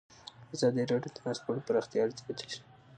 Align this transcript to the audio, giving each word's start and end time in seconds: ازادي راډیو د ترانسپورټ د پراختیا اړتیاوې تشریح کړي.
ازادي 0.55 0.83
راډیو 0.91 1.11
د 1.13 1.15
ترانسپورټ 1.17 1.59
د 1.63 1.65
پراختیا 1.67 2.01
اړتیاوې 2.03 2.35
تشریح 2.39 2.57
کړي. 2.59 2.63